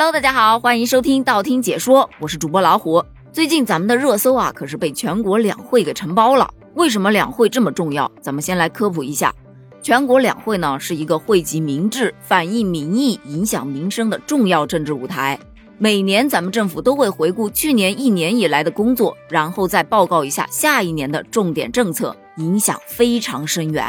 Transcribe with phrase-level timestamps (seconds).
[0.00, 3.04] Hello，大家好，欢迎收听道听解说，我是主播老虎。
[3.32, 6.48] 最近咱们的热搜啊，可是被全国两会给承包了。
[6.74, 8.08] 为什么两会这么重要？
[8.20, 9.34] 咱们先来科普一下。
[9.82, 15.36] 全国两会呢，是一个汇集民智、反映民意、影响民生的重要政治舞台。
[15.78, 23.84] 每年咱们政府都会回顾去年一年以来的工作，然后再报告一下下一年的重点政策，影响非常深远。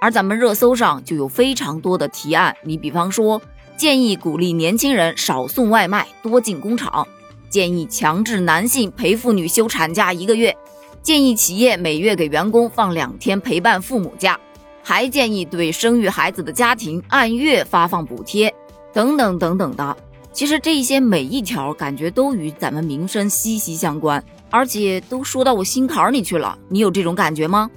[0.00, 3.42] 而咱们热搜上就有非常多的提案，你比方说
[3.78, 7.06] 建议鼓励年轻人少送外卖，多进工厂；
[7.48, 10.52] 建议强制男性陪妇女休产假一个月；
[11.00, 14.34] 建议企业每月给员工放两天陪伴父母假；
[14.82, 18.52] 还建议对生育孩子的家庭按月发放补贴，
[18.92, 19.96] 等等等等的。
[20.32, 26.58] 其实这些每一条感觉都与咱们民生息息相关，而且都说到我心坎里去了。
[26.68, 27.70] 你有这种感觉吗？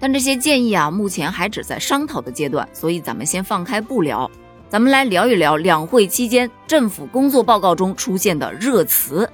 [0.00, 4.28] 但这些建议啊，目前还只在商讨的阶段，所以咱们先放开不聊。
[4.68, 9.28] 咱们来聊一聊两会期间政府工作报告中出现的热词。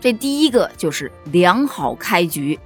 [0.00, 2.56] 这第一个就是良好开局。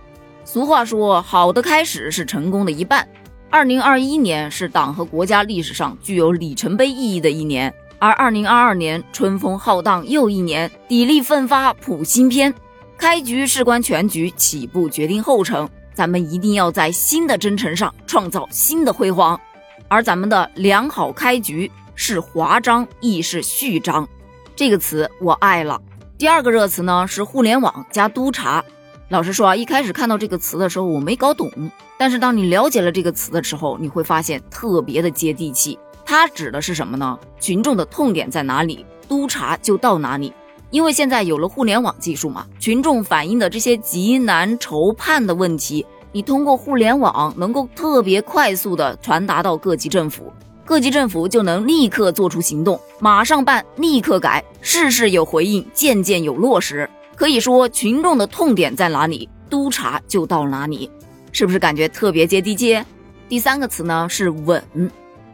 [0.44, 3.08] 俗话说，好的开始是成功的一半。
[3.48, 7.72] 二零二一年是党和国家历史上具有里程碑意义的一年。
[7.98, 12.52] 而二零二二年春风浩荡又一年，砥砺奋发谱新篇，
[12.98, 15.68] 开局事关全局，起步决定后程。
[15.94, 19.41] 咱们一定要在新的征程上创造新的辉煌。
[19.88, 21.70] 而咱们的良好开局
[22.02, 24.08] 是华章，亦是序章。
[24.56, 25.78] 这个词我爱了。
[26.16, 28.64] 第二个热词呢是互联网加督查。
[29.10, 31.50] 老实说啊，一开始看到这个词的时候我没搞懂，
[31.98, 35.78] 但是当你了解了这个词的时候，你会发现特别的接地气。
[36.06, 37.18] 它指的是什么呢？
[37.38, 40.32] 群众的痛点在哪里，督查就到哪里。
[40.70, 50.32] 因为现在有了互联网技术嘛，群众反映的这些急难愁盼的问题，你通过互联网能够特别快速的传达到各级政府，
[50.70, 56.88] 各级政府就能立刻做出行动，马上办，立刻改，事事有回应，件件有落实。
[57.16, 60.88] 可以说，群众的痛点在哪里，督查就到哪里，
[61.32, 62.81] 是不是感觉特别接地气？
[63.28, 64.62] 第三个词呢是稳。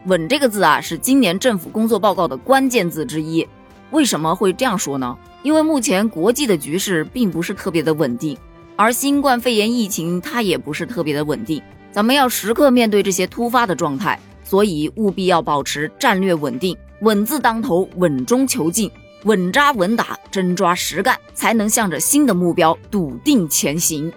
[0.07, 3.47] 稳这个字啊，是今年政府工作报告的关键字之一。
[3.91, 5.15] 为什么会这样说呢？
[5.43, 8.35] 因为目前国际的局势并不是特别的稳定，
[8.75, 11.61] 而新冠肺炎疫情它也不是特别的稳定。
[11.91, 18.89] 咱们要时刻面对这些突发的状态，所以务必要保持战略稳定，稳字当头，稳中求进，
[19.25, 24.09] 稳扎稳打，真抓实干，才能向着新的目标笃定前行。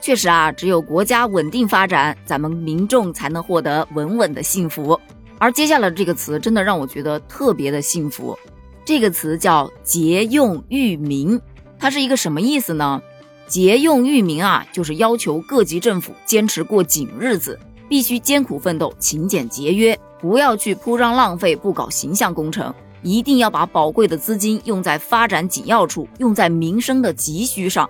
[0.00, 4.98] 确实啊，只有国家稳定发展，咱们民众才能获得稳稳的幸福。
[5.38, 8.38] 而接下来这个词真的让我觉得特别的幸福，
[8.82, 11.38] 这个词叫节用裕民，
[11.78, 13.02] 它是一个什么意思呢？
[13.46, 27.88] 节用裕民啊，就是要求各级政府坚持过紧日子，必须艰苦奋斗、勤俭节约，不要去铺张浪费，不搞形象工程，一定要把宝贵的资金用在发展紧要处，用在民生的急需上，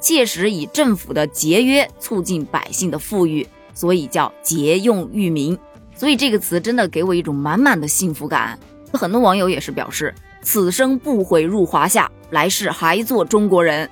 [0.00, 5.56] 切实以政府的节约促进百姓的富裕，所以叫节用裕民。
[5.94, 8.58] 所以这个词真的给我一种满满的幸福感。
[8.92, 13.88] 很多网友也是表示，此生不悔入华夏，来世还做中国人。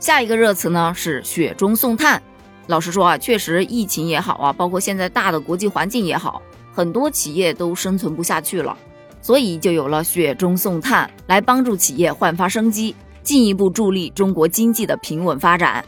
[0.00, 2.22] 下一个热词呢是雪中送炭。
[2.66, 8.76] 老实说啊，确实疫情也好啊，包括现在大的国际环境也好，很多企业都生存不下去了，
[9.22, 15.84] 所以就有了雪中送炭，来帮助企业焕发生机，进一步助力中国经济的平稳发展。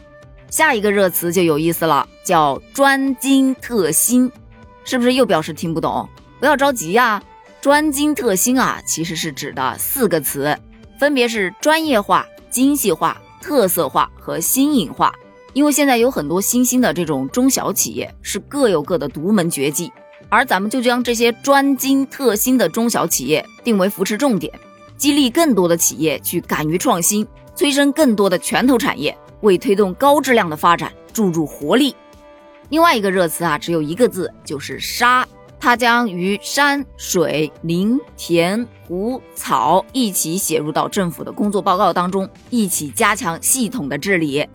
[0.49, 4.31] 下一个热词就有意思了，叫专精特新。
[4.85, 6.07] 是不是又表示听不懂？
[6.39, 7.21] 不要着急呀，
[7.61, 10.57] 专精特新啊，其实是指的四个词，
[10.97, 15.13] 分别是专业化、精细化、特色化和新颖化。
[15.53, 19.91] 因为现在有很多新兴的这种中小企业是各有各的独门绝技，
[20.29, 24.53] 而咱们就将这些专精特新的中小企业定为扶持重点，
[24.95, 31.95] 激励更多的企业去敢于创新，催生更多的拳头产业，为推动高质量的发展注入活力。
[32.69, 35.27] 另外一个热词啊，只有一个字，就是“沙”，
[35.59, 44.47] 它将与山水林田湖草一起写入到政府的工作报告当中，一起加强系统的治理。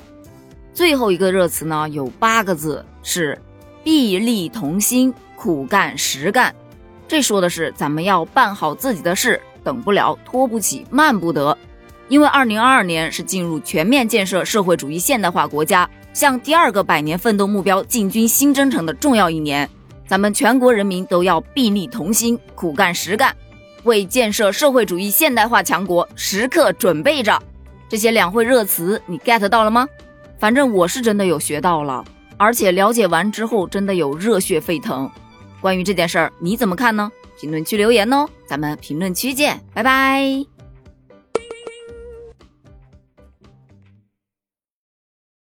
[0.74, 3.40] 最后一个热词呢，有八个字，是
[3.84, 6.52] “臂力同心，苦干实干”。
[7.06, 11.56] 这说的是咱们要办好自己的事，等不了，拖不起，慢不得。
[12.08, 15.88] 因为二零二二年是进入全面建设社会主义现代化国家。
[16.12, 19.68] 向第二个百年奋斗目标进军新征程的重要一年，
[20.06, 23.34] 咱们全国人民都要臂力同心、苦干实干，
[23.82, 27.40] 为建设社会主义现代化强国时刻准备着。
[27.88, 29.88] 这些两会热词你 get 到了吗？
[30.44, 32.04] 反正我是真的有学到了，
[32.36, 35.10] 而且了解完之后真的有热血沸腾。
[35.58, 37.10] 关于这件事儿你怎么看呢？
[37.40, 40.53] 评论区留言哦，咱们评论区见，拜拜。